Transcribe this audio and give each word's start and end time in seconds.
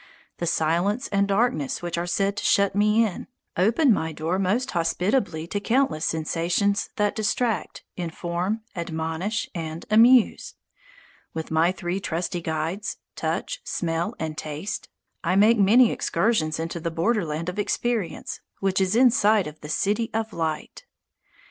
The 0.39 0.47
silence 0.47 1.07
and 1.09 1.27
darkness 1.27 1.83
which 1.83 1.95
are 1.95 2.07
said 2.07 2.35
to 2.37 2.43
shut 2.43 2.73
me 2.75 3.05
in, 3.05 3.27
open 3.55 3.93
my 3.93 4.11
door 4.11 4.39
most 4.39 4.71
hospitably 4.71 5.45
to 5.45 5.59
countless 5.59 6.05
sensations 6.07 6.89
that 6.95 7.15
distract, 7.15 7.83
inform, 7.95 8.61
admonish, 8.75 9.47
and 9.53 9.85
amuse. 9.91 10.55
With 11.35 11.51
my 11.51 11.71
three 11.71 11.99
trusty 11.99 12.41
guides, 12.41 12.97
touch, 13.15 13.61
smell, 13.63 14.15
and 14.17 14.35
taste, 14.39 14.89
I 15.23 15.35
make 15.35 15.59
many 15.59 15.91
excursions 15.91 16.59
into 16.59 16.79
the 16.79 16.89
borderland 16.89 17.47
of 17.47 17.59
experience 17.59 18.39
which 18.59 18.81
is 18.81 18.95
in 18.95 19.11
sight 19.11 19.45
of 19.45 19.61
the 19.61 19.69
city 19.69 20.09
of 20.15 20.33
Light. 20.33 20.83